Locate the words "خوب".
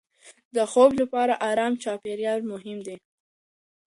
0.71-0.91